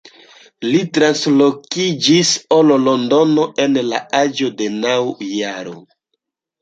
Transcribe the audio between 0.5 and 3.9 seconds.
Li translokiĝis al Londono en